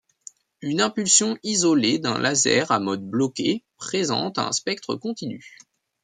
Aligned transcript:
Une 0.61 0.81
impulsion 0.81 1.37
isolée 1.43 1.99
d'un 1.99 2.17
laser 2.17 2.71
à 2.71 2.79
modes 2.79 3.07
bloqués 3.07 3.63
présente 3.77 4.39
un 4.39 4.51
spectre 4.51 4.95
continu. 4.95 5.59